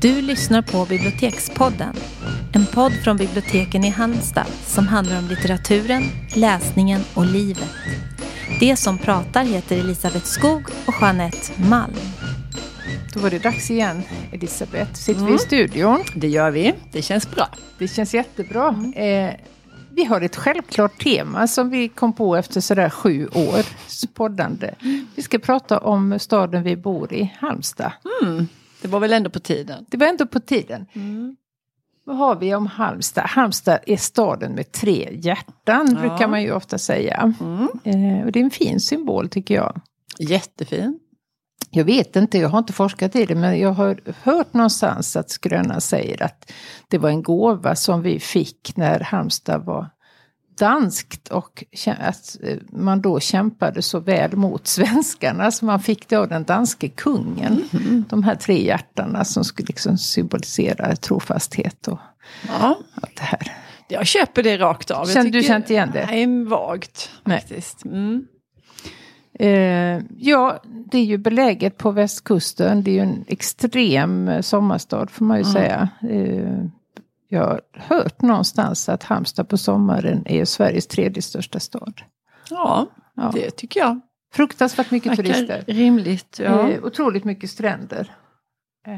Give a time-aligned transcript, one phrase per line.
[0.00, 1.94] Du lyssnar på Bibliotekspodden.
[2.54, 6.02] En podd från biblioteken i Halmstad som handlar om litteraturen,
[6.34, 7.70] läsningen och livet.
[8.60, 11.94] Det som pratar heter Elisabeth Skog och Jeanette Malm.
[13.14, 14.02] Då var det dags igen,
[14.32, 14.92] Elisabeth.
[14.94, 15.34] Sitter vi Mm.
[15.34, 16.04] i studion?
[16.14, 16.74] Det gör vi.
[16.92, 17.48] Det känns bra.
[17.78, 18.68] Det känns jättebra.
[18.96, 19.30] Eh,
[19.90, 23.62] vi har ett självklart tema som vi kom på efter sådär sju år
[24.14, 24.74] poddande.
[25.14, 27.92] Vi ska prata om staden vi bor i, Halmstad.
[28.82, 29.86] Det var väl ändå på tiden.
[29.88, 30.86] Det var ändå på tiden.
[32.04, 33.24] Vad har vi om Halmstad?
[33.24, 36.00] Halmstad är staden med tre hjärtan, Ja.
[36.00, 37.34] brukar man ju ofta säga.
[37.84, 39.80] Eh, och det är en fin symbol tycker jag.
[40.18, 40.98] Jättefin.
[41.70, 45.30] Jag vet inte, jag har inte forskat i det, men jag har hört någonstans att
[45.30, 46.52] Skröna säger att
[46.88, 49.90] det var en gåva som vi fick när Halmstad var
[50.60, 56.16] danskt och att eh, man då kämpade så väl mot svenskarna så man fick det
[56.16, 57.62] av den danske kungen.
[58.08, 61.98] De här tre hjärtarna som skulle liksom symbolisera trofasthet och
[62.48, 63.52] Ja, allt det här.
[63.88, 65.06] jag köper det rakt av.
[65.06, 66.06] Känner- du känner inte igen det?
[66.06, 67.84] Nej, vagt faktiskt.
[67.84, 68.24] Mm.
[69.38, 72.82] Eh, ja, det är ju beläget på västkusten.
[72.82, 75.88] Det är ju en extrem eh, sommarstad får man ju säga.
[76.10, 76.64] Eh,
[77.32, 82.00] jag har hört någonstans att Halmstad på sommaren är Sveriges tredje största stad.
[82.50, 83.30] Ja, Ja.
[83.34, 84.00] det tycker jag.
[84.34, 85.64] Fruktansvärt mycket Verkar turister.
[85.66, 86.38] rimligt.
[86.44, 86.68] Ja.
[86.70, 88.14] Eh, otroligt mycket stränder.
[88.86, 88.92] Eh,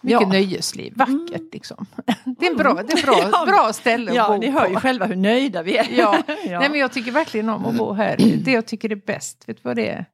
[0.00, 0.28] mycket Ja.
[0.28, 1.86] nöjesliv, vackert liksom.
[2.38, 4.68] Det är en bra, det är bra, Ja, bra ställe att ja, bo ni hör
[4.68, 4.80] ju på.
[4.80, 5.86] själva hur nöjda vi är.
[5.90, 6.16] Ja.
[6.46, 6.60] ja.
[6.60, 8.16] Nej, men jag tycker verkligen om att bo här.
[8.44, 10.04] Det jag tycker är bäst, vet du vad det är?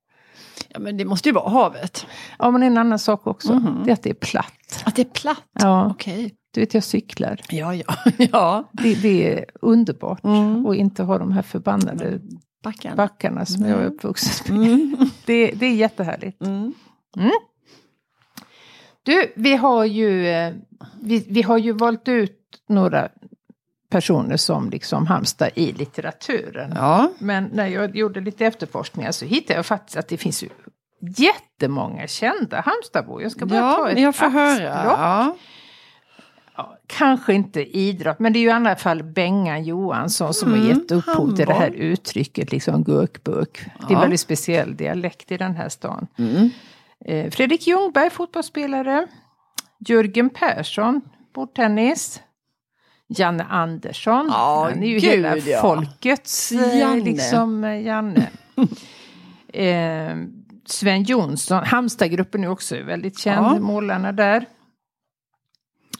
[0.68, 2.06] ja, men det måste ju vara havet.
[2.38, 3.52] Ja, men en annan sak också.
[3.54, 3.82] Mhm.
[3.84, 4.82] Det är att det är platt.
[4.84, 5.42] Att det är platt.
[5.52, 6.34] Ja, Okej.
[6.56, 7.40] Du vet jag cyklar.
[7.50, 7.84] Ja, ja.
[8.32, 8.68] ja.
[8.72, 10.66] Det, det är underbart Mm.
[10.66, 12.20] att inte ha de här förbannade
[12.64, 12.96] Backarna.
[12.96, 13.92] backarna som jag är Mm.
[13.92, 14.68] uppvuxen med.
[14.72, 14.96] Mm.
[15.26, 16.42] Det, det är jättehärligt.
[16.42, 16.72] Mm.
[19.02, 20.54] Du, vi har ju, eh,
[21.02, 23.08] vi, vi har ju valt ut några
[23.90, 26.72] personer som liksom Halmstad i litteraturen.
[26.76, 27.10] Ja.
[27.18, 30.48] Men när jag gjorde lite efterforskningar så hittade jag faktiskt att det finns ju
[31.16, 33.22] jättemånga kända Halmstadbor.
[33.22, 34.72] Jag ska bara ta ja, ett får höra.
[34.74, 34.98] axplock.
[34.98, 35.36] Ja.
[36.56, 40.68] Ja, kanske inte idrott, men det är ju i alla fall Bengan Johansson som har
[40.68, 43.58] gett upphov till det här uttrycket, liksom gurkburk.
[43.78, 43.94] Det är Ja.
[43.94, 46.06] en väldigt speciell dialekt i den här stan.
[46.18, 46.50] Mm.
[47.04, 49.06] Eh, Fredrik Ljungberg, fotbollsspelare.
[49.88, 51.00] Jörgen Persson,
[51.34, 52.20] bordtennis.
[53.08, 55.60] Janne Andersson, Ja, han är ju gud, hela ja.
[55.60, 57.04] folkets eh, Janne.
[57.04, 58.26] liksom eh, Janne.
[59.52, 60.16] eh,
[60.66, 63.58] Sven Jonsson, Halmstadgruppen är också väldigt känd, Ja.
[63.60, 64.46] målarna där.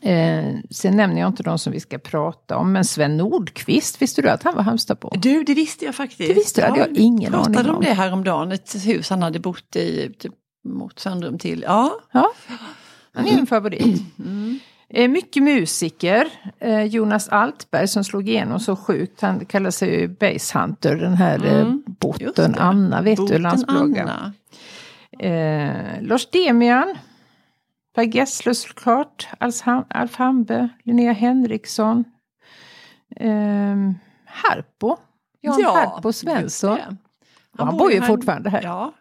[0.03, 4.23] Eh, sen nämner jag inte de som vi ska prata om, men Sven Nordqvist, visste
[4.23, 5.11] du att han var Halmstadbo?
[5.15, 6.29] Du, det visste jag faktiskt.
[6.29, 7.83] Det visste jag, det hade jag ingen pratade aning om om.
[7.85, 10.33] det häromdagen, ett hus han hade bott i typ,
[10.69, 11.65] mot Sandrum till.
[11.67, 12.01] Ja.
[12.13, 12.33] Ja,
[13.13, 14.03] han är en favorit.
[14.19, 14.59] Mm.
[14.89, 16.29] Eh, mycket musiker.
[16.61, 19.21] Eh, Jonas Altberg som slog igenom så sjukt.
[19.21, 22.55] Han kallar sig ju Basehunter, den här Mm, eh, just botten.
[22.59, 24.09] Anna, vet du, Boten landsbloggen.
[25.19, 26.95] Eh, Lars Demian.
[27.97, 29.29] Per Gessle såklart.
[29.39, 30.69] Alf Ham- Alf Hambe.
[30.85, 32.05] Linnea Henriksson.
[33.17, 33.31] Eh,
[34.27, 34.97] Harpo.
[35.41, 36.77] Jan Harpo just Svensson.
[36.77, 36.97] det.
[37.59, 38.63] Han bor ju fortfarande här.
[38.63, 38.93] Ja,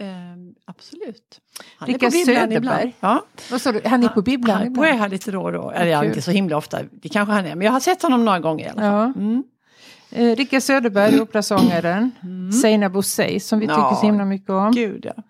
[0.00, 1.40] ehm, absolut.
[1.78, 2.56] Han Rickard Söderberg.
[2.56, 2.92] ibland.
[3.00, 3.24] Ja.
[3.50, 3.80] Vad sa du?
[3.84, 4.88] Han är på bibblan Harpo ibland.
[4.88, 5.70] är här lite då och då.
[5.70, 7.54] Eller ja, inte så himla ofta, det kanske han är.
[7.54, 9.12] Men jag har sett honom några gånger i alla fall.
[9.16, 9.22] Ja.
[9.22, 9.44] Mm.
[10.10, 12.10] Eh, Rickard Söderberg, operasångaren.
[12.22, 12.52] Mm.
[12.52, 14.72] Seinabo Sey som vi tycker Ja, så himla mycket om.
[14.72, 15.22] Gud ja.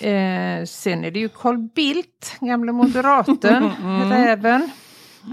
[0.00, 4.10] Eh, sen är det ju Carl Bildt, gamle moderaten, Mm.
[4.12, 4.70] räven.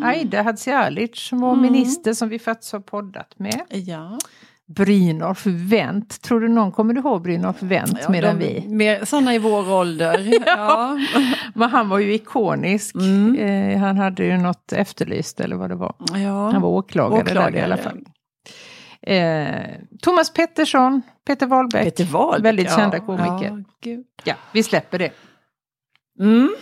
[0.04, 3.62] Aida Hadzialic som var minister som vi faktiskt har poddat med.
[3.70, 4.18] Ja.
[4.76, 8.66] Brynolf Wendt, tror du någon kommer ihåg Brynolf Wendt Ja, mer än vi?
[8.68, 10.32] Mer, sådana i vår ålder.
[10.46, 10.98] ja.
[11.56, 12.96] Men han var ju ikonisk.
[12.96, 13.36] Mm.
[13.36, 15.96] Eh, han hade ju något efterlyst eller vad det var.
[16.14, 16.50] ja.
[16.52, 17.78] Han var åklagare, där i alla Åklagare.
[17.78, 18.00] fall.
[19.02, 21.84] Eh, Thomas Pettersson, Peter Wahlbeck.
[21.84, 22.46] Peter Wahlbeck.
[22.46, 22.76] Väldigt ja.
[22.78, 23.64] kända komiker.
[23.80, 23.98] Ja.
[24.24, 25.12] Ja, vi släpper det.
[26.20, 26.56] Mm.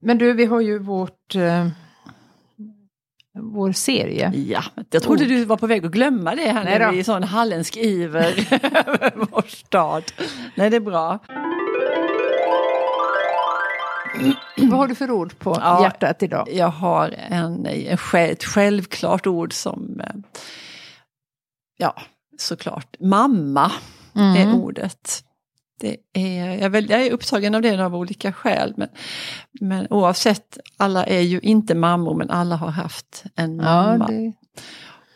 [0.00, 1.66] Men du, vi har ju vårt, eh,
[3.38, 4.32] vår serie.
[4.34, 7.00] Ja, jag trodde du var på väg att glömma det här Nej när vi är
[7.00, 8.48] i sån halländsk iver
[8.86, 10.04] över vår stad.
[10.54, 11.18] Nej, det är bra.
[14.56, 15.82] Vad har du för ord på Ja.
[15.82, 16.48] hjärtat idag?
[16.52, 20.14] Jag har en, en, ett självklart ord som, eh,
[21.76, 21.94] ja,
[22.40, 23.72] såklart, mamma
[24.14, 24.54] är Mm.
[24.54, 25.24] ordet.
[25.80, 28.88] Det är, jag, är väl, jag är upptagen av det av olika skäl, men,
[29.60, 34.06] men oavsett, alla är ju inte mammor, men alla har haft en Ja, mamma.
[34.06, 34.32] det,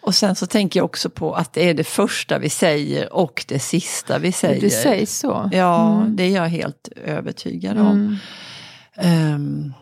[0.02, 3.44] Och sen så tänker jag också på att det är det första vi säger och
[3.48, 4.60] det sista vi säger.
[4.60, 5.48] det sägs så.
[5.52, 6.16] Ja, Mm.
[6.16, 7.86] det är jag helt övertygad om.
[7.90, 8.16] Mm.
[9.34, 9.72] ehm,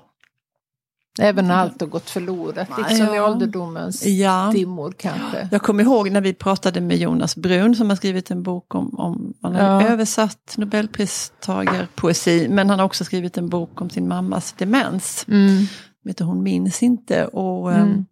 [1.19, 3.17] Även när allt har gått förlorat, liksom Ja.
[3.17, 4.51] i ålderdomens ja.
[4.55, 5.49] dimmor kanske.
[5.53, 8.99] Jag kommer ihåg när vi pratade med Jonas Brun som har skrivit en bok om,
[8.99, 9.89] om han har Ja.
[9.89, 15.25] översatt nobelpristagarpoesi men han har också skrivit en bok om sin mammas demens.
[15.29, 15.65] Mm.
[16.05, 17.83] Vet hon minns inte och Mm.
[17.91, 18.05] ehm,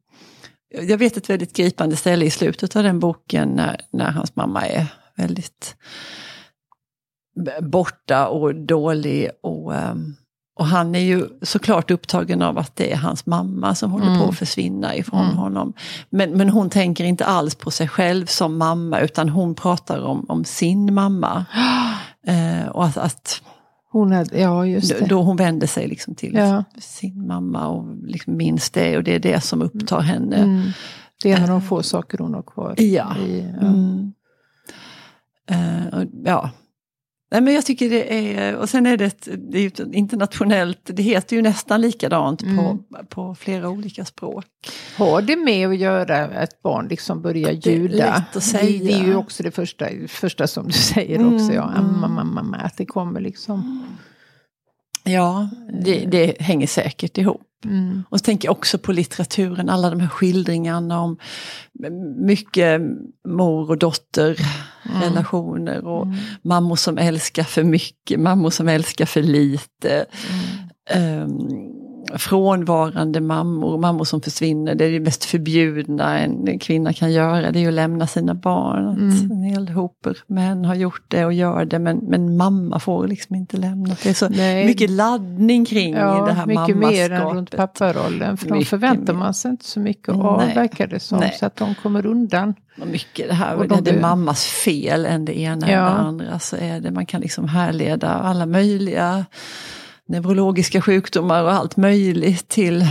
[0.89, 4.67] jag vet ett väldigt gripande ställe i slutet av den boken när, när hans mamma
[4.67, 4.87] är
[5.17, 5.77] väldigt
[7.61, 10.15] borta och dålig och ehm,
[10.59, 14.19] och han är ju såklart upptagen av att det är hans mamma som håller Mm.
[14.21, 15.37] på att försvinna ifrån Mm.
[15.37, 15.73] honom.
[16.11, 20.27] Men, men hon tänker inte alls på sig själv som mamma utan hon pratar om,
[20.29, 21.45] om sin mamma.
[22.27, 23.43] Eh, och att, att
[23.93, 25.07] Hon hade, ja, just det.
[25.07, 26.65] då hon vänder sig liksom till Ja.
[26.79, 30.37] sin mamma och liksom minns det och det är det som upptar henne.
[30.37, 30.63] Mm.
[31.23, 32.75] Det är en av de få saker hon har kvar.
[32.79, 33.17] Ja.
[33.17, 33.67] I, ja.
[33.67, 34.13] Mm.
[35.93, 36.51] Och, ja.
[37.31, 40.81] Nej, men jag tycker det är, och sen är det ett, det är ett internationellt,
[40.85, 42.57] det heter ju nästan likadant Mm.
[42.57, 42.79] på,
[43.09, 44.45] på flera olika språk.
[44.97, 48.25] Har det med att göra att barn liksom börjar ljuda?
[48.33, 51.53] Det, det är ju också det första, första som du säger Mm, också.
[51.53, 51.63] Ja.
[51.71, 51.75] mm.
[51.85, 53.87] Amma, mamma, mamma, att det kommer liksom.
[55.09, 55.49] Ja,
[55.85, 57.43] det, det hänger säkert ihop.
[57.65, 58.03] Mm.
[58.11, 61.19] Och så tänker jag också på litteraturen, alla de här skildringarna om
[62.17, 62.81] mycket
[63.29, 64.37] mor och dotter
[65.03, 66.17] relationer och Mm.
[66.43, 70.07] mammor som älskar för mycket, mammor som älskar för lite.
[70.97, 71.49] Um,
[72.17, 74.75] frånvarande mammor, mammor som försvinner.
[74.75, 78.89] Det är det mest förbjudna en kvinna kan göra, det är att lämna sina barn.
[78.89, 79.31] Att Mm.
[79.31, 83.37] En hel hoper män har gjort det och gör det, men, men mamma får liksom
[83.37, 83.97] inte lämna.
[84.03, 84.67] Det är så Nej.
[84.67, 87.57] mycket laddning kring Ja, det här mycket mer än runt mammaskapet.
[87.57, 88.37] papparollen.
[88.37, 89.21] För de Mycket förväntar mer.
[89.21, 90.55] man sig inte så mycket av, Nej.
[90.55, 91.19] verkar det som.
[91.21, 91.37] Nej.
[91.41, 92.55] Så att de kommer undan.
[92.81, 95.79] Och mycket det här, Och de det är mammas fel än det ena Ja.
[95.79, 96.39] än det andra.
[96.39, 99.25] Så är det, man kan liksom härleda alla möjliga
[100.09, 102.87] neurologiska sjukdomar och allt möjligt till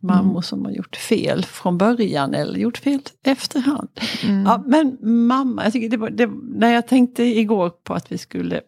[0.00, 0.42] mammor Mm.
[0.42, 3.88] som har gjort fel från början eller gjort fel efterhand.
[4.24, 4.42] Mm.
[4.46, 8.18] Ja, men mamma, jag tycker det var, det, när jag tänkte igår på att vi
[8.18, 8.60] skulle,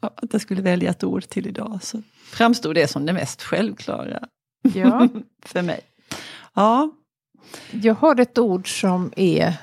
[0.00, 4.20] att jag skulle välja ett ord till idag så framstod det som det mest självklara
[4.74, 5.08] Ja.
[5.44, 5.80] för mig.
[6.54, 6.90] Ja,
[7.70, 9.54] Jag har ett ord som är,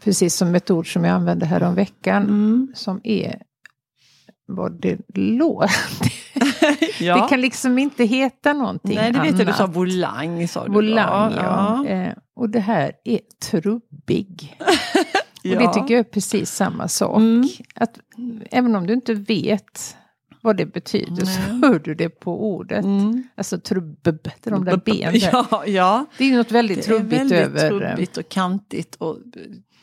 [0.00, 2.72] precis som ett ord som jag använde här om veckan, mm.
[2.74, 3.42] som är
[4.46, 5.70] vad det låter.
[7.00, 7.22] ja.
[7.22, 9.56] Det kan liksom inte heta någonting Nej, det vet jag, du annat.
[9.56, 10.48] sa volang.
[10.48, 10.72] Sa du.
[10.72, 11.84] Volang, ja.
[11.84, 11.90] ja.
[11.90, 13.20] Eh, och det här är
[13.50, 14.56] trubbig.
[14.58, 14.66] Ja.
[15.56, 17.16] Och det tycker jag är precis samma sak.
[17.16, 17.48] Mm.
[17.74, 17.98] Att,
[18.50, 19.96] även om du inte vet
[20.40, 22.84] vad det betyder så hör du det på ordet.
[22.84, 23.22] Mm.
[23.34, 25.14] Alltså trubbeb, det är de där benen.
[25.32, 26.06] Ja, ja.
[26.18, 27.64] Det är något väldigt Det trubbigt är väldigt över...
[27.64, 28.94] eh, trubbigt och kantigt.
[28.94, 29.18] Och,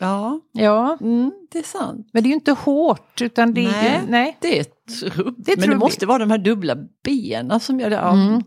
[0.02, 2.10] ja, Ja, mm, det är sant.
[2.14, 4.02] men det är ju inte hårt utan det är Nej.
[4.06, 4.38] ju, nej.
[4.42, 4.64] Det är
[5.00, 5.50] trubbigt.
[5.50, 7.96] Är Men det måste vara de här dubbla benen som gör det.
[7.96, 8.42] Ja, Mm.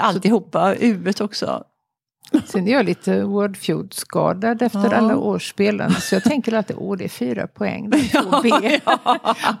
[0.00, 1.64] Alltihopa, huvudet också.
[2.46, 4.96] Sen är jag lite Wordfeud-skadad efter Ja.
[4.96, 6.00] alla års spelande.
[6.00, 8.80] Så jag tänker alltid, åh det är fyra poäng, det är två B.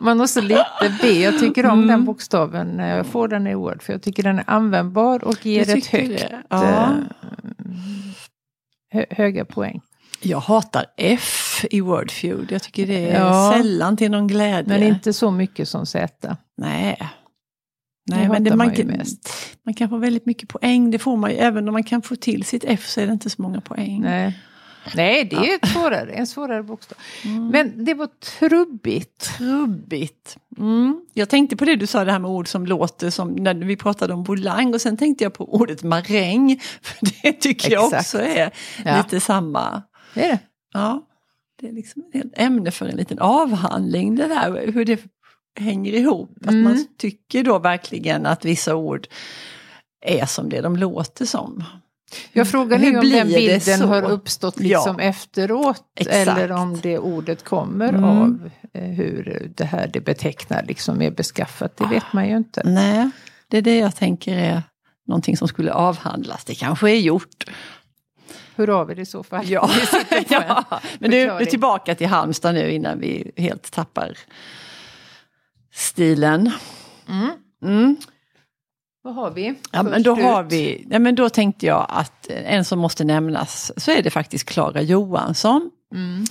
[0.00, 0.64] Man har så lite
[1.02, 1.22] B.
[1.22, 1.86] Jag tycker om Mm.
[1.88, 3.82] den bokstaven när jag får den i Word.
[3.82, 6.24] För jag tycker den är användbar och ger ett högt.
[6.48, 6.64] Ja.
[6.64, 6.88] eh,
[8.90, 9.80] hö, höga poäng.
[10.20, 12.52] Jag hatar F i Wordfeud.
[12.52, 13.52] Jag tycker det är Ja.
[13.56, 14.64] sällan till någon glädje.
[14.78, 16.36] Men inte så mycket som Z.
[16.56, 16.98] Nej.
[18.10, 19.02] Nej, men det, man, man kan,
[19.64, 20.90] man kan få väldigt mycket poäng.
[20.90, 21.36] Det får man ju.
[21.36, 24.00] Även om man kan få till sitt F så är det inte så många poäng.
[24.00, 24.38] Nej.
[24.94, 26.98] Nej, det är ett svårare, en svårare bokstav.
[27.24, 27.48] Mm.
[27.48, 29.36] Men det var trubbigt.
[29.38, 30.36] Trubbigt.
[30.58, 31.00] Mm.
[31.12, 33.76] Jag tänkte på det du sa, det här med ord som låter som när vi
[33.76, 36.60] pratade om volang och sen tänkte jag på ordet maräng.
[36.82, 38.00] För det tycker jag Exakt.
[38.02, 38.50] också är
[38.84, 38.96] Ja.
[38.96, 39.82] lite samma.
[40.14, 40.38] Det är det.
[40.72, 41.06] Ja,
[41.60, 45.00] det är liksom ett ämne för en liten avhandling det där, hur det
[45.60, 46.30] hänger ihop.
[46.40, 46.62] Att Mm.
[46.62, 49.06] man tycker då verkligen att vissa ord
[50.06, 51.64] är som det de låter som.
[52.32, 55.04] Jag frågar Hur om den bilden har uppstått liksom Ja.
[55.04, 56.16] efteråt Exakt.
[56.16, 58.04] eller om det ordet kommer Mm.
[58.04, 61.76] av eh, hur det här det betecknar liksom är beskaffat.
[61.76, 62.62] Det vet man ju inte.
[62.64, 63.10] Nej,
[63.48, 64.62] det är det jag tänker är
[65.06, 66.44] någonting som skulle avhandlas.
[66.44, 67.44] Det kanske är gjort.
[68.56, 69.44] Hur har vi det i så fall?
[69.48, 69.70] Ja,
[70.28, 70.64] ja.
[70.98, 74.18] men nu är tillbaka till Halmstad nu innan vi helt tappar
[75.72, 76.50] stilen.
[77.08, 77.30] Mm.
[77.62, 77.96] Mm.
[79.02, 79.54] Vad har vi?
[79.72, 80.24] Ja, men då, ut.
[80.24, 84.10] har vi, ja, men då tänkte jag att en som måste nämnas så är det
[84.10, 85.70] faktiskt Klara Johansson.
[85.94, 86.24] Mm.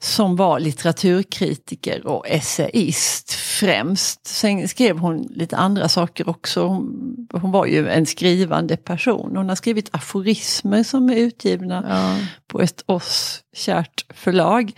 [0.00, 4.26] Som var litteraturkritiker och essayist främst.
[4.26, 6.66] Sen skrev hon lite andra saker också.
[6.66, 9.36] Hon, hon var ju en skrivande person.
[9.36, 12.26] Hon har skrivit aforismer som är utgivna Ja.
[12.46, 14.72] på ett oss kärt förlag.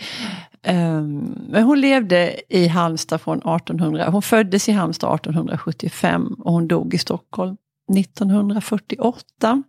[0.69, 6.69] Um, men hon levde i Halmstad från 1800, hon föddes i Halmstad 1875 och hon
[6.69, 7.57] dog i Stockholm
[7.97, 9.63] 1948.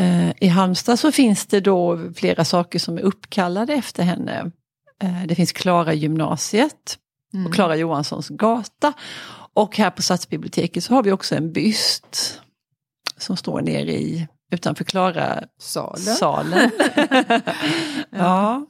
[0.00, 4.50] Uh, I Halmstad så finns det då flera saker som är uppkallade efter henne.
[5.04, 6.98] Uh, det finns Klara gymnasiet
[7.34, 7.46] Mm.
[7.46, 8.92] och Klara Johanssons gata.
[9.54, 12.40] Och här på Stadsbiblioteket så har vi också en byst
[13.16, 15.98] som står nere i, utanför Klara Salen.
[16.02, 16.70] salen.
[18.10, 18.66] ja.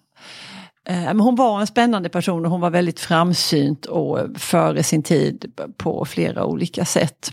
[0.88, 5.02] Eh, Men hon var en spännande person och hon var väldigt framsynt och före sin
[5.02, 7.32] tid på flera olika sätt.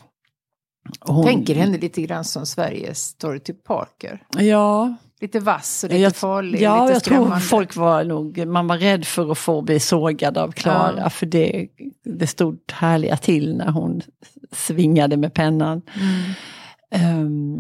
[1.00, 4.24] Hon, Tänker henne lite grann som Sveriges Dorothy Parker.
[4.38, 8.68] Ja, Lite vass och lite jag, farlig, ja lite jag tror folk var nog, man
[8.68, 11.10] var rädd för att få bli sågad av Klara Ja.
[11.10, 11.68] för det,
[12.06, 14.02] det stod härliga till när hon
[14.52, 15.82] svingade med pennan.
[16.02, 16.32] Mm.
[16.92, 17.58] Um,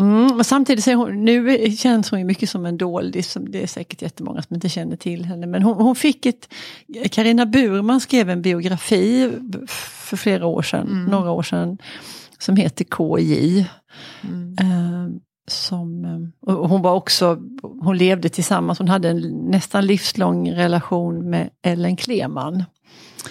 [0.00, 3.66] mm, men samtidigt så hon, nu känns hon ju mycket som en doldis, det är
[3.66, 5.46] säkert jättemånga som inte känner till henne.
[5.46, 6.48] Men hon, hon fick ett,
[7.10, 9.30] Karina Burman skrev en biografi
[9.68, 11.04] för flera år sedan, Mm.
[11.04, 11.78] några år sedan,
[12.40, 13.66] som heter KJ.
[14.24, 15.20] Mm.
[15.48, 17.38] Som, ehm, och hon var också,
[17.82, 19.20] hon levde tillsammans, hon hade en
[19.50, 22.64] nästan livslång relation med Ellen Kleman.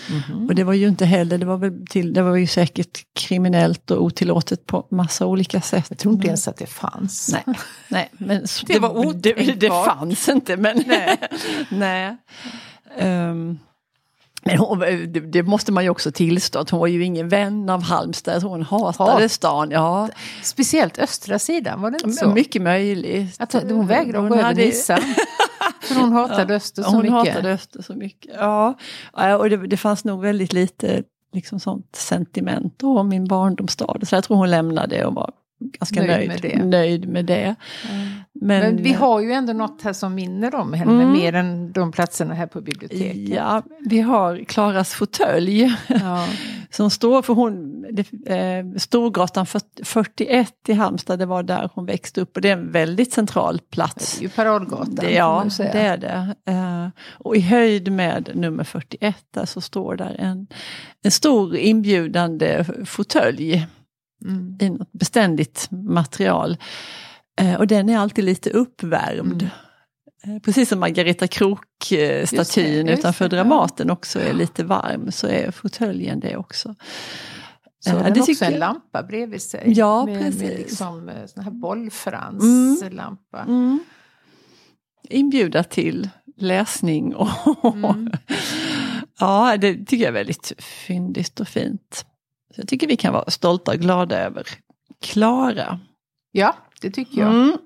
[0.10, 0.48] Mhm.
[0.48, 3.92] Och det var ju inte heller, det var, väl till, det var ju säkert kriminellt
[3.92, 5.86] och otillåtet på massa olika sätt.
[5.90, 7.36] Jag tror inte ens att det fanns.
[7.46, 7.56] Nej,
[7.90, 9.86] nej men så- Det var det, det, det otänkbart.
[9.86, 10.58] fanns inte.
[10.58, 11.18] Men, Nej.
[11.70, 12.18] nej.
[12.98, 13.60] Ehm,
[14.44, 17.70] men hon, det, det måste man ju också tillstå att hon var ju ingen vän
[17.70, 18.44] av Halmstad.
[18.44, 19.32] Hon hatade Hat.
[19.32, 19.72] stan.
[19.72, 20.10] Ja,
[20.44, 22.30] Speciellt östra sidan, var det inte så?
[22.30, 23.36] mycket möjligt.
[23.40, 25.00] Att hon vägrade att gå över Nissan.
[25.82, 27.14] För hon hatade Öster så hon mycket.
[27.14, 28.36] hatade Öster så mycket.
[28.38, 28.76] Ja,
[29.38, 31.04] och det, det fanns nog väldigt lite
[31.34, 33.98] liksom sånt sentiment om min barndomsstad.
[34.04, 36.66] Så jag tror hon lämnade och var ganska Nöjd nöjd, med det.
[36.66, 37.56] nöjd med det.
[38.42, 41.12] Men, Men vi har ju ändå något här som minner om henne, Mm.
[41.12, 43.30] mer än de platserna här på biblioteket.
[43.30, 46.28] Ja, vi har Klaras fåtölj Ja.
[46.72, 51.86] som står för hon, det, eh, Storgatan 40 41 i Halmstad, det var där hon
[51.86, 54.18] växte upp och det är en väldigt central Det plats.
[54.18, 54.96] är ju Paradgatan.
[54.96, 56.36] Det, ja, det är det.
[56.48, 60.48] Eh, och i höjd med nummer 41 där så står där en,
[61.04, 63.68] en stor inbjudande fåtölj
[64.26, 64.58] Mm.
[64.62, 66.58] i något beständigt material.
[67.42, 69.50] Eh, och den är alltid lite uppvärmd.
[70.24, 73.44] Eh, Precis som Margareta Krook-statyn Just det, just utanför det, ja.
[73.44, 76.76] Dramaten också är lite varm så är fåtöljen det också.
[77.80, 78.60] Så Eh, den det också en jag.
[78.60, 79.64] lampa bredvid sig.
[79.66, 80.42] Ja, med, precis.
[80.42, 83.40] Med liksom sån här bollfranslampa.
[83.48, 83.80] Mm.
[85.10, 87.30] Inbjuda till läsning och
[87.64, 88.12] Mm.
[89.20, 92.06] ja, det tycker jag är väldigt fyndigt och fint.
[92.56, 94.44] Så jag tycker vi kan vara stolta och glada över
[95.02, 95.80] Klara.
[96.32, 97.30] Ja, det tycker jag.
[97.34, 97.58] Mm.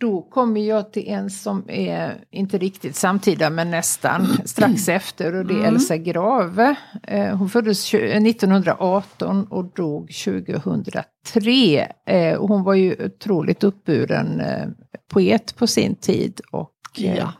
[0.00, 5.46] Då kommer jag till en som är inte riktigt samtida men nästan strax efter och
[5.46, 5.74] det är Mm.
[5.74, 6.74] Elsa Grave.
[7.02, 11.92] Eh, Hon föddes tju- 1918 och dog 2003.
[12.06, 14.68] Eh, Hon var ju otroligt uppburen eh,
[15.12, 17.32] poet på sin tid och eh, Ja.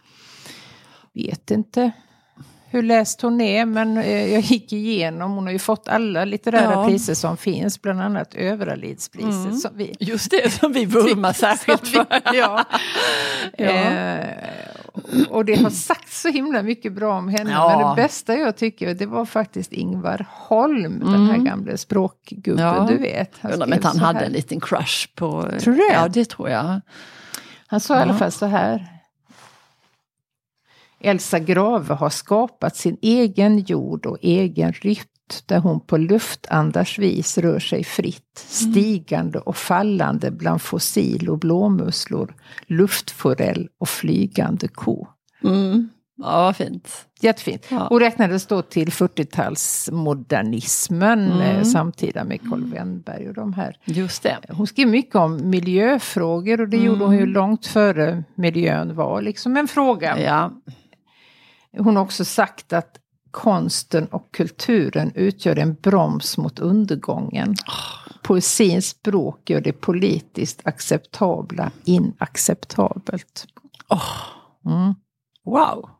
[1.14, 1.90] vet inte
[2.70, 6.72] hur läst hon är men eh, jag gick igenom, hon har ju fått alla litterära
[6.72, 6.86] Ja.
[6.88, 9.56] priser som finns, bland annat Övralidspriset Mm.
[9.56, 12.06] som vi Just det som vi vurmar särskilt för.
[12.34, 12.64] ja.
[13.58, 13.64] Ja.
[13.66, 14.26] Eh,
[15.28, 17.50] och det har sagts så himla mycket bra om henne.
[17.50, 17.78] Ja.
[17.78, 21.44] Men det bästa jag tycker det var faktiskt Ingvar Holm, den här Mm.
[21.44, 22.86] gamla språkgubben Ja.
[22.90, 23.32] du vet.
[23.40, 25.42] Jag undrar om inte han hade en liten crush på...
[25.60, 25.92] Tror du det?
[25.94, 26.80] Ja, det tror jag.
[27.66, 28.18] Han sa i alla Ja.
[28.18, 28.86] fall så här.
[31.00, 35.04] Elsa Grave har skapat sin egen jord och egen rytm
[35.46, 42.34] där hon på luftandars vis rör sig fritt, stigande och fallande bland fossil och blåmusslor,
[42.66, 45.06] luftforell och flygande ko.
[45.44, 45.88] Mm.
[46.16, 46.88] Ja, vad fint.
[47.20, 47.66] Jättefint.
[47.70, 47.86] Ja.
[47.86, 51.40] Och räknades då till 40-talsmodernismen Mm.
[51.40, 53.76] eh, samtida med Carl Wennberg och de här.
[53.84, 54.36] Just det.
[54.48, 57.32] Hon skrev mycket om miljöfrågor och det gjorde hon ju Mm.
[57.32, 60.18] långt före miljön var liksom en fråga.
[60.20, 60.52] Ja.
[61.78, 62.98] Hon har också sagt att
[63.30, 67.54] konsten och kulturen utgör en broms mot undergången.
[68.22, 73.46] Poesins språk gör det politiskt acceptabla inacceptabelt.
[74.66, 74.94] Mm.
[75.44, 75.90] Wow.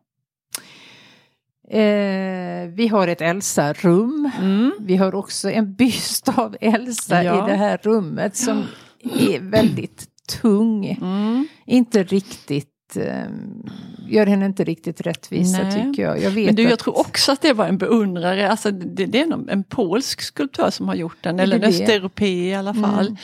[1.70, 4.30] Eh, vi har ett Elsa-rum.
[4.38, 4.73] Mm.
[4.80, 7.47] Vi har också en byst av Elsa Ja.
[7.47, 8.64] i det här rummet som
[9.02, 10.06] är väldigt
[10.40, 10.87] tung.
[10.87, 11.49] Mm.
[11.66, 12.68] Inte riktigt,
[14.09, 15.73] gör henne inte riktigt rättvisa Nej.
[15.73, 16.23] tycker jag.
[16.23, 19.21] Jag Men du, jag att, tror också att det var en beundrare, alltså det, det
[19.21, 23.07] är någon, en polsk skulptör som har gjort den, eller en östeuropé i alla fall.
[23.07, 23.16] Mm.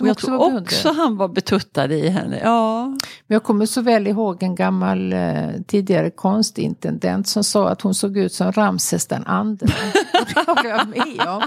[0.00, 2.40] Och jag också tror också han var betuttad i henne.
[2.42, 7.80] Ja, Men jag kommer så väl ihåg en gammal eh, tidigare konstintendent som sa att
[7.80, 9.68] hon såg ut som Ramses den andre.
[10.34, 11.42] det håller jag med om.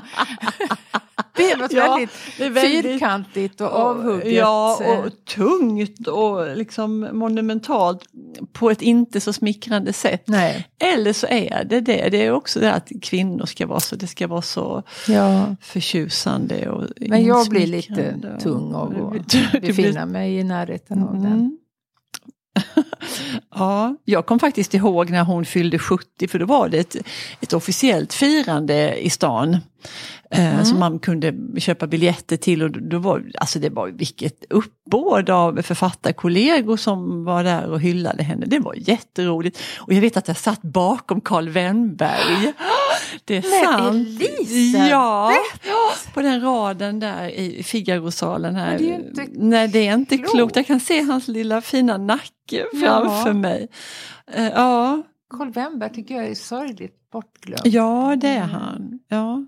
[1.38, 4.34] Det är något Ja, väldigt, är väldigt- fyrkantigt och avhugget.
[4.34, 8.02] Ja, eh, och tungt och liksom monumentalt
[8.54, 10.24] på ett inte så smickrande sätt.
[10.28, 12.10] Nej, Eller så är det det.
[12.10, 15.56] Det är också det att kvinnor ska vara så, det ska vara så ja.
[15.62, 21.26] förtjusande och Men jag blir lite tung av att befinna mig i närheten av den.
[21.26, 21.58] Mm.
[23.56, 26.96] Ja, jag kom faktiskt ihåg när hon fyllde 70 för då var det ett,
[27.42, 29.58] ett officiellt firande i stan.
[30.32, 35.30] Eh, som man kunde köpa biljetter till och då var alltså det var vilket uppbåd
[35.30, 38.46] av författarkollegor som var där och hyllade henne.
[38.46, 39.60] Det var jätteroligt.
[39.80, 42.54] Och jag vet att jag satt bakom Karl Wennberg.
[43.26, 43.96] Det är sant.
[44.22, 44.90] Elisabeth!
[44.90, 45.32] Ja,
[46.14, 48.70] på den raden där i Figarosalen här.
[48.72, 50.32] Men det är inte Nej, det är inte klokt.
[50.32, 50.56] klokt.
[50.56, 53.34] Jag kan se hans lilla fina nacke framför Ja.
[53.34, 53.68] mig.
[54.34, 57.62] Eh, ja, Carl Wennberg tycker jag är sorgligt bortglömd.
[57.64, 59.00] ja, det är han.
[59.08, 59.46] Ja.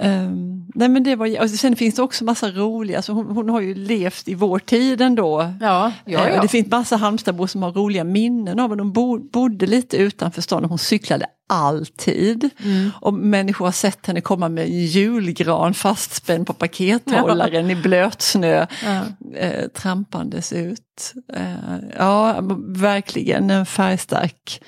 [0.00, 3.48] Ehm, nej men det var, och sen finns det också massa roliga, alltså hon, hon
[3.48, 5.52] har ju levt i vår tid ändå.
[5.60, 6.42] Ja, ja, ja.
[6.42, 8.80] Det finns massa Halmstadbor som har roliga minnen av henne.
[8.80, 12.50] De bo, bodde lite utanför stan och hon cyklade alltid.
[12.64, 12.90] Mm.
[13.00, 18.66] Och människor har sett henne komma med en julgran fastspänd på pakethållaren i blötsnö.
[18.84, 19.02] Ja.
[19.36, 21.14] Eh, trampandes ut.
[21.34, 24.62] Eh, ja, verkligen en färgstark.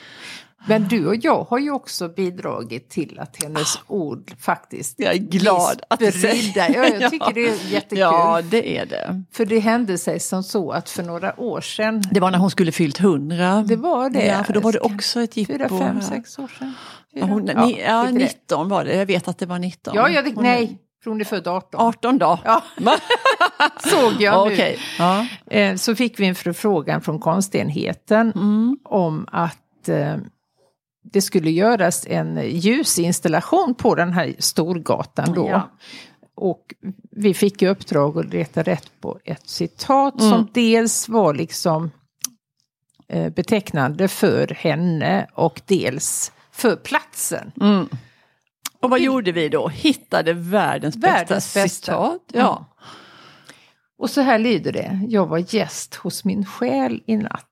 [0.69, 5.19] Men du och jag har ju också bidragit till att hennes ord faktiskt Jag är
[5.19, 6.75] glad att du säger-.
[6.75, 7.33] Ja, jag tycker Ja.
[7.35, 7.99] det är jättekul.
[7.99, 9.23] Ja, det är det.
[9.33, 12.51] För det hände sig som så att för några år sedan, Det var när hon
[12.51, 13.63] skulle fyllt hundra.
[13.63, 14.27] det var det.
[14.27, 15.53] Ja, för då var det också ett jippo.
[15.53, 16.73] Fyra, fem, sex år sedan.
[17.11, 17.33] Ja, Fyra.
[17.35, 18.25] hon, ni, ja, lite det.
[18.25, 18.97] 19 var det.
[18.97, 19.95] Jag vet att det var 19.
[19.97, 21.81] Ja, jag, nej, för hon är född 18.
[21.81, 22.39] 18 då?
[22.45, 22.63] Ja,
[23.91, 24.53] såg jag nu.
[24.55, 24.79] Okej.
[24.99, 25.27] Ja.
[25.51, 28.79] Eh, Så fick vi en förfrågan från konstenheten Mm.
[28.85, 30.17] om att eh,
[31.13, 35.49] det skulle göras en ljusinstallation på den här Storgatan då.
[35.51, 35.71] Ja.
[36.35, 36.75] Och
[37.11, 40.31] vi fick i uppdrag att leta rätt på ett citat Mm.
[40.33, 41.91] som dels var liksom
[43.09, 47.53] eh, betecknande för henne och dels för platsen.
[47.61, 47.89] Mm.
[48.81, 49.69] Och vad gjorde vi då?
[49.69, 51.69] Hittade världens, Världens bästa, bästa.
[51.69, 52.23] citat.
[52.33, 52.67] Ja.
[53.99, 55.01] Och så här lyder det.
[55.09, 57.47] Jag var gäst hos min själ i natt.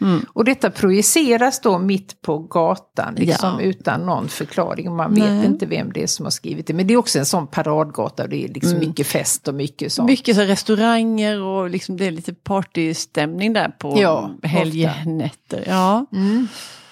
[0.00, 0.26] Mm.
[0.32, 3.64] Och detta projiceras då mitt på gatan, liksom Ja.
[3.66, 4.96] utan någon förklaring.
[4.96, 5.36] Man Nej.
[5.36, 6.72] vet inte vem det är som har skrivit det.
[6.74, 8.88] Men det är också en sån paradgata, det är liksom Mm.
[8.88, 10.06] mycket fest och mycket sånt.
[10.10, 15.64] Mycket så restauranger och liksom det är lite partystämning där på Ja, helgnätter.
[15.66, 16.06] Ja.
[16.12, 16.48] Mm.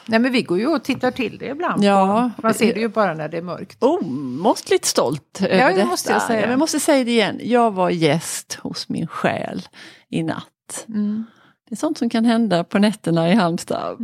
[0.06, 1.84] Nej men vi går ju och tittar till det ibland.
[1.84, 2.30] Ja.
[2.42, 3.76] Man ser det ju bara när det är mörkt.
[3.82, 5.86] Omåttligt stolt över Ja, det detta.
[5.86, 6.50] måste jag säga.
[6.50, 7.40] Jag måste säga det igen.
[7.42, 9.62] Jag var gäst hos min själ
[10.10, 10.84] i natt.
[10.88, 11.24] Mm.
[11.72, 13.96] Det är sånt som kan hända på nätterna i Halmstad.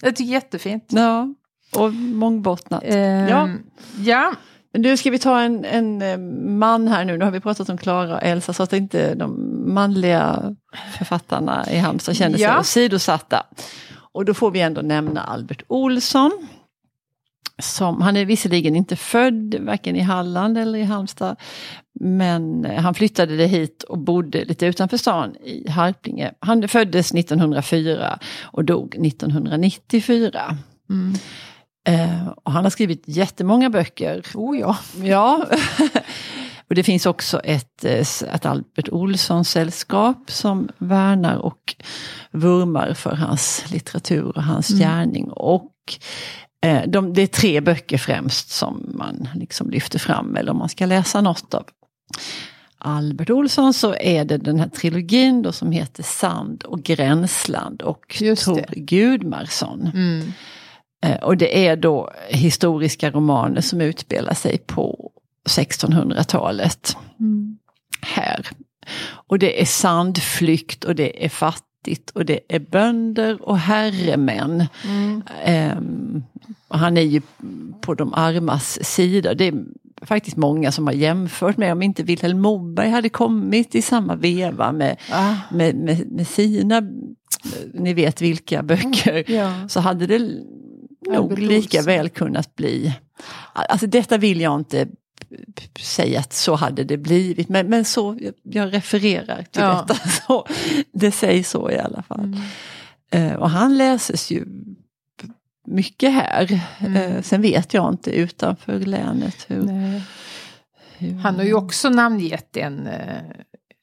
[0.00, 0.84] Det är jättefint.
[0.88, 1.34] Ja,
[1.76, 2.82] och mångbottnat.
[2.86, 3.48] Ehm, Ja.
[3.98, 4.32] ja.
[4.78, 6.18] Nu ska vi ta en, en eh,
[6.58, 9.34] man här nu, nu har vi pratat om Klara och Elsa så att inte de
[9.74, 10.54] manliga
[10.98, 12.60] författarna i Halmstad känner sig Ja.
[12.60, 13.46] åsidosatta.
[14.12, 16.48] Och då får vi ändå nämna Albert Olsson.
[17.60, 21.36] Som, han är visserligen inte född varken i Halland eller i Halmstad.
[22.00, 26.32] Men han flyttade det hit och bodde lite utanför stan i Harplinge.
[26.40, 30.58] Han föddes 1904 och dog 1994.
[30.90, 31.14] Mm.
[31.88, 34.22] Eh, och han har skrivit jättemånga böcker.
[34.34, 34.78] Oh ja.
[35.02, 35.46] Ja.
[36.68, 41.74] och det finns också ett, eh, ett Albert Olsson-sällskap som värnar och
[42.30, 44.80] vurmar för hans litteratur och hans Mm.
[44.80, 45.30] gärning.
[45.30, 45.72] Och
[46.86, 50.86] de, det är tre böcker främst som man liksom lyfter fram, eller om man ska
[50.86, 51.64] läsa något av
[52.78, 58.16] Albert Olsson så är det den här trilogin då som heter Sand och Gränsland och
[58.22, 58.80] Just Tor det.
[58.80, 59.90] Gudmarsson.
[59.94, 60.32] Mm.
[61.04, 65.10] Eh, Och det är då historiska romaner som utspelar sig på
[65.48, 67.58] 1600-talet Mm.
[68.02, 68.48] här.
[69.28, 71.28] Och det är sandflykt och det är
[71.80, 74.64] fattigt och det är bönder och herremän.
[74.84, 76.22] Mm.
[76.68, 77.20] Och han är ju
[77.80, 79.34] på de armas sida.
[79.34, 79.54] Det är
[80.02, 84.72] faktiskt många som har jämfört med om inte Vilhelm Moberg hade kommit i samma veva
[84.72, 85.34] med, Ah.
[85.50, 86.82] med, med, med sina,
[87.74, 89.68] ni vet vilka böcker Ja.
[89.68, 90.30] så hade det
[91.12, 92.94] nog lika väl kunnat bli.
[93.52, 94.88] Alltså detta vill jag inte
[95.80, 99.84] säga att så hade det blivit, men, men så, jag, refererar till Ja.
[99.88, 100.08] detta.
[100.26, 100.46] Så,
[100.92, 102.20] det sägs så i alla fall.
[102.24, 102.40] Mm.
[103.10, 104.46] Eh, och han läses ju
[105.66, 106.60] mycket här.
[106.78, 106.96] Mm.
[106.96, 109.66] Eh, sen vet jag inte utanför länet hur...
[110.98, 113.22] Hur Han har ju också namngett en, eh,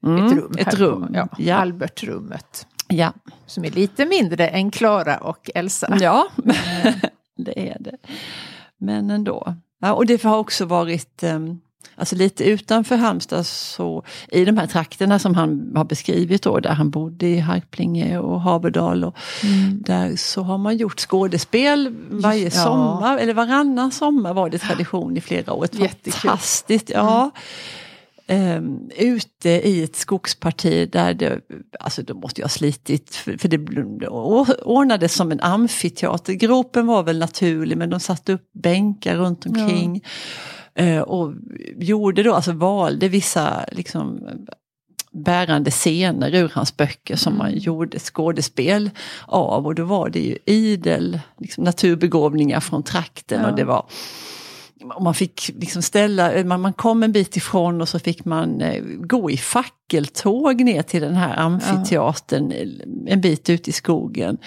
[0.05, 0.55] Mm, ett rum.
[0.57, 1.55] Ett rum, På, ja, ja.
[1.55, 2.67] Albertrummet.
[2.88, 3.13] Ja,
[3.45, 5.97] Som är lite mindre än Klara och Elsa.
[6.01, 6.27] ja.
[7.38, 7.97] det är det.
[8.77, 9.55] Men ändå.
[9.79, 11.59] Ja, och det har också varit um,
[11.99, 16.69] Alltså lite utanför Halmstad, så, i de här trakterna som han har beskrivit då, där
[16.73, 19.03] han bodde i Harplinge och Haverdal.
[19.03, 19.81] Och Mm.
[19.85, 22.49] Där så har man gjort skådespel varje Ja.
[22.51, 25.65] sommar, eller varannan sommar var det tradition i flera år.
[25.65, 26.13] Ett Jättekul.
[26.13, 27.31] Fantastiskt, ja.
[28.29, 31.39] Ehm, ute i ett skogsparti där det,
[31.79, 34.07] alltså då måste jag ha slitit, för, det
[34.61, 36.33] ordnades som en amfiteater.
[36.33, 40.03] Gropen var väl naturlig men de satte upp bänkar runt omkring.
[40.75, 41.33] Eh, och
[41.77, 44.19] gjorde då, alltså valde vissa liksom
[45.11, 48.89] bärande scener ur hans böcker som man gjorde skådespel
[49.25, 53.49] av och då var det ju idel liksom, naturbegåvningar från trakten Ja.
[53.49, 53.85] och det var
[54.99, 58.83] man fick liksom ställa, man, man kom en bit ifrån och så fick man eh,
[58.83, 64.37] gå i fackeltåg ner till den här amfiteatern eh, en bit ut i skogen.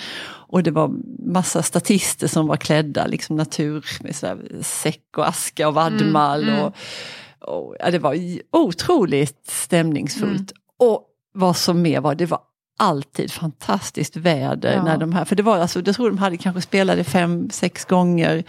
[0.50, 0.90] Och det var
[1.32, 6.42] massa statister som var klädda liksom natur med så här säck och aska och vadmal.
[6.42, 6.66] Mm, mm.
[6.66, 6.74] Och,
[7.40, 8.16] och, ja, det var
[8.52, 10.52] otroligt stämningsfullt.
[10.78, 12.40] Och vad som mer var, det var
[12.78, 14.84] alltid fantastiskt väder Ja.
[14.84, 17.84] när de här, för det var alltså, jag tror de hade kanske spelade fem, sex
[17.84, 18.44] gånger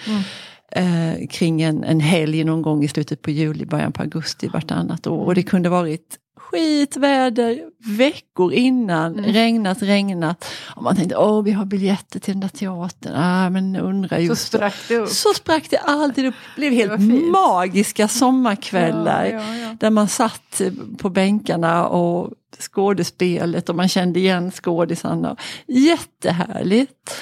[0.71, 5.07] eh, kring en, en helg någon gång i slutet på juli, början på augusti vartannat
[5.07, 5.25] år.
[5.25, 7.59] Och det kunde varit skitväder
[7.97, 9.25] veckor innan, Mm.
[9.33, 10.45] regnat, regnat.
[10.75, 14.23] Och man tänkte, åh vi har biljetter till den där teatern, ah, men undrar Så
[14.23, 14.57] just då.
[14.57, 15.09] sprack det upp.
[15.09, 17.31] Så sprack det alltid upp, det blev helt fint.
[17.31, 19.25] magiska sommarkvällar.
[19.25, 19.75] Ja, ja, ja.
[19.79, 20.61] Där man satt
[20.97, 22.29] på bänkarna och
[22.59, 25.35] skådespelet och man kände igen skådisarna.
[25.67, 27.15] Jättehärligt.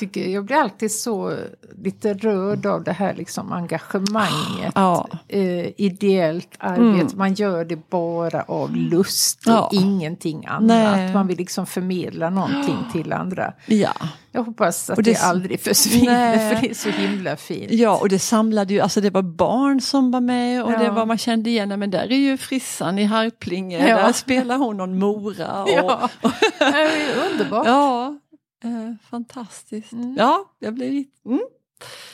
[0.00, 1.36] Tycker, jag blir alltid så
[1.84, 4.72] lite rörd av det här liksom engagemanget.
[4.74, 5.08] Ja.
[5.28, 9.70] Eh, ideellt arbete, man gör det bara av lust och Ja.
[9.72, 10.62] ingenting annat.
[10.62, 11.14] Nej.
[11.14, 13.52] Man vill liksom förmedla någonting till andra.
[13.66, 13.92] Ja.
[14.32, 16.54] Jag hoppas att Och det, det- aldrig försvinner Nej.
[16.54, 17.72] för det är så himla fint.
[17.72, 20.78] Ja, och det samlade ju, alltså det var barn som var med och Ja.
[20.78, 23.96] det var, man kände igen, "Nej, men där är ju frissan i Harplinge, Ja.
[23.96, 25.62] där spelar hon någon Mora.
[25.62, 26.08] Och, Ja,
[26.58, 27.66] det är underbart.
[27.66, 28.18] ja
[28.64, 29.92] eh, fantastiskt.
[29.92, 30.14] Mm.
[30.18, 31.40] Ja, jag blev lite- mm.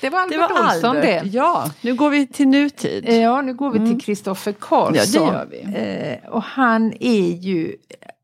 [0.00, 1.22] Det var Det Albert var Olsson Albert.
[1.22, 1.28] det.
[1.28, 3.08] Ja, nu går vi till nutid.
[3.08, 5.26] Ja, nu går vi till Kristoffer Karlsson.
[5.26, 6.18] Ja, det gör vi.
[6.24, 7.76] Eh, och han är ju,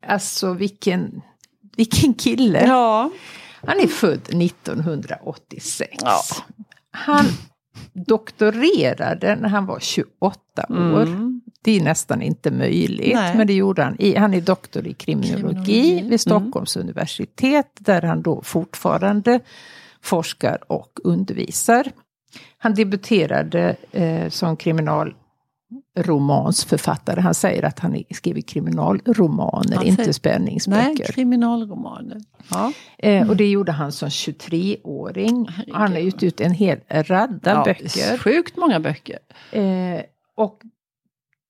[0.07, 1.21] alltså vilken,
[1.77, 2.67] vilken kille.
[2.67, 3.09] Ja.
[3.67, 5.97] Han är född 1986.
[6.01, 6.21] Ja.
[6.91, 7.25] Han
[7.93, 11.01] doktorerade när han var 28 år.
[11.03, 11.41] Mm.
[11.63, 13.37] Det är nästan inte möjligt, Nej.
[13.37, 13.95] men det gjorde han.
[13.99, 16.09] I, han är doktor i kriminologi, Kriminologi.
[16.09, 19.39] vid Stockholms universitet där han då fortfarande
[20.01, 21.87] forskar och undervisar.
[22.57, 27.21] Han debuterade eh, som kriminalromansförfattare.
[27.21, 31.11] Han säger att han skriver kriminalromaner, Han inte säger- Nej, spänningsböcker.
[31.13, 32.17] kriminalromaner.
[32.51, 32.71] Ja.
[32.97, 35.45] Eh, och det gjorde han som 23-åring.
[35.49, 35.75] Herregud.
[35.75, 38.17] Han har gett ut en hel radda Ja, böcker.
[38.17, 39.19] Sjukt många böcker.
[39.51, 40.01] Eh,
[40.35, 40.61] och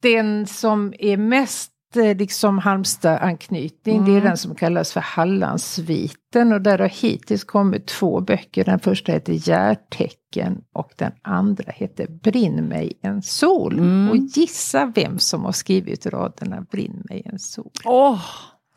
[0.03, 4.23] den som är mest eh, liksom Halmstad-anknytning, det är Mm.
[4.23, 6.53] den som kallas för Hallandssviten.
[6.53, 8.63] Och där har hittills kommit två böcker.
[8.65, 13.73] Den första heter Järtecken och den andra heter Brinn mig en sol.
[13.79, 14.09] Mm.
[14.09, 17.71] Och gissa vem som har skrivit raderna Brinn mig en sol.
[17.85, 18.19] Åh,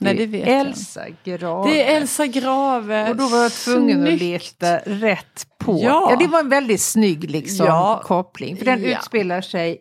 [0.00, 0.60] nej det vet jag.
[0.60, 1.70] Elsa Grave.
[1.70, 3.10] Det är Elsa Grave.
[3.10, 4.22] Och då var jag tvungen att Snyggt.
[4.22, 5.78] leta rätt på.
[5.82, 6.08] Ja.
[6.10, 8.00] Ja, det var en väldigt snygg liksom, Ja.
[8.04, 8.56] koppling.
[8.56, 8.98] För den Ja.
[8.98, 9.78] utspelar sig,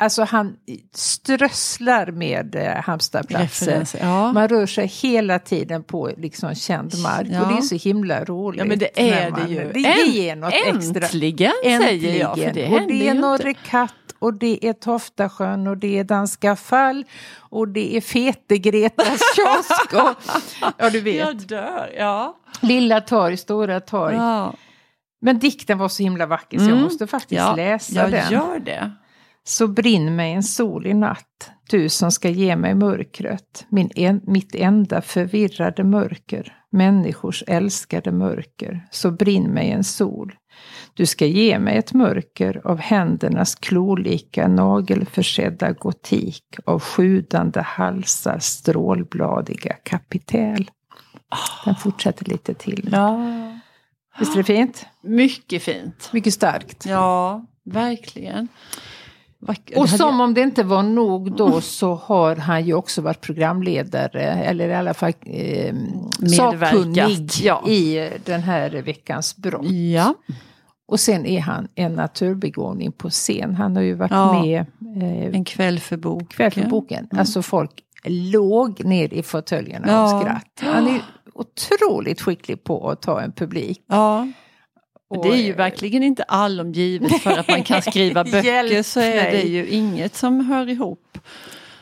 [0.00, 0.56] alltså han
[0.94, 3.86] strösslar med eh, Halmstadplatser.
[4.00, 4.32] Ja.
[4.32, 7.42] Man rör sig hela tiden på liksom känd mark Ja.
[7.42, 8.58] och det är så himla roligt.
[8.58, 9.72] ja men det är man- det ju.
[9.72, 11.04] Det, det ger något extra.
[11.04, 12.38] Äntligen, säger jag.
[12.38, 13.14] För det och det är inte.
[13.14, 17.04] Norre Katt och det är Toftasjön och det är Danska fall
[17.38, 19.92] och det är Fete-Gretas kiosk.
[19.94, 20.34] Och,
[20.78, 21.14] ja, du vet.
[21.16, 22.36] Jag dör, ja.
[22.60, 24.16] Lilla torg, stora torg.
[24.16, 24.54] ja.
[25.22, 26.82] Men dikten var så himla vacker så jag Mm.
[26.84, 27.54] måste faktiskt ja.
[27.56, 28.32] läsa jag den.
[28.32, 28.90] gör det.
[29.44, 34.20] Så brinn mig en sol i natt, du som ska ge mig mörkret, min en,
[34.24, 40.34] mitt enda förvirrade mörker, människors älskade mörker, så brinn mig en sol.
[40.94, 49.72] Du ska ge mig ett mörker av händernas klolika nagelförsedda gotik, av sjudande halsar strålbladiga
[49.72, 50.70] kapitäl.
[51.64, 52.88] Den fortsätter lite till.
[52.92, 53.20] Ja.
[54.18, 54.86] Visst är det fint?
[55.02, 56.10] Mycket fint.
[56.12, 56.86] Mycket starkt.
[56.86, 58.48] Ja, verkligen.
[59.76, 64.22] Och som om det inte var nog då så har han ju också varit programledare
[64.22, 65.74] eller i alla fall eh,
[66.36, 67.68] sakkunnig ja.
[67.68, 69.70] i den här veckans brott.
[69.70, 70.14] Ja,
[70.88, 73.54] Och sen är han en naturbegåvning på scen.
[73.54, 74.42] Han har ju varit Ja.
[74.42, 74.66] med
[75.02, 76.26] eh, en kväll för boken.
[76.26, 77.08] kväll för boken.
[77.16, 77.70] Alltså folk
[78.04, 80.14] låg ner i fåtöljerna Ja.
[80.14, 80.60] av skratt.
[80.74, 81.02] Han är
[81.34, 83.84] otroligt skicklig på att ta en publik.
[83.86, 84.28] Ja.
[85.10, 89.00] Och, det är ju eh, verkligen inte allomgivet för att man kan skriva böcker så
[89.00, 89.48] är det nej.
[89.48, 91.18] ju inget som hör ihop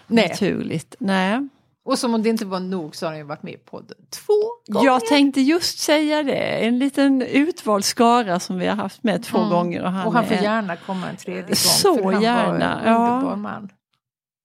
[0.06, 0.28] Nej.
[0.28, 0.94] naturligt.
[0.98, 1.48] Nej.
[1.84, 3.96] Och som om det inte var nog så har han ju varit med i podden
[4.10, 4.86] två gånger.
[4.86, 9.38] Jag tänkte just säga det, en liten utvald skara som vi har haft med två
[9.38, 9.50] Mm.
[9.50, 9.82] gånger.
[9.82, 11.54] Och han, och han får är, gärna komma en tredje gång.
[11.54, 13.08] Så för han gärna, var en ja.
[13.14, 13.68] underbar man.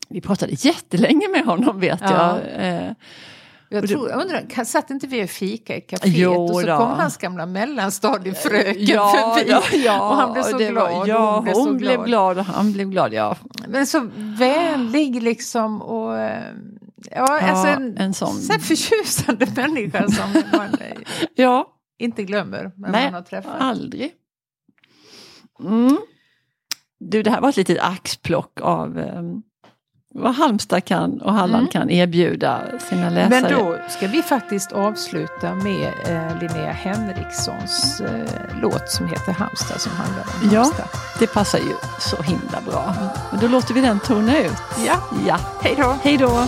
[0.09, 2.39] Vi pratade jättelänge med honom vet Ja.
[2.61, 2.95] jag.
[3.73, 6.77] Jag, tror, jag undrar, satt inte vi och fika i kaféet Jo och så då.
[6.77, 9.51] kom hans gamla mellanstadiefröken ja, förbi.
[9.51, 10.73] ja, ja, och han blev så glad.
[10.91, 12.37] Var, ja, hon blev så blev glad.
[12.37, 13.13] och han blev glad.
[13.13, 16.53] Ja, Men så vänlig liksom och eh,
[17.11, 18.33] ja, alltså en, en sån.
[18.41, 20.97] så förtjusande människa som man eh,
[21.35, 21.67] ja
[21.99, 23.55] inte glömmer när Nej, man har träffat.
[23.59, 24.11] aldrig.
[25.59, 25.97] Mm.
[26.99, 29.21] Du, det här var ett litet axplock av eh,
[30.15, 31.67] vad Halmstad kan och Halland Mm.
[31.71, 33.41] kan erbjuda sina läsare.
[33.41, 38.09] Men då ska vi faktiskt avsluta med eh, Linnea Henrikssons eh,
[38.61, 40.59] låt som heter Halmstad som handlar om Ja.
[40.61, 40.87] Halmstad.
[41.19, 42.93] Det passar ju så himla bra.
[43.31, 44.53] Men då låter vi den tona ut.
[44.87, 44.95] Ja,
[45.27, 45.95] Ja, hej då!
[46.03, 46.43] hej då!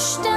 [0.00, 0.29] pushed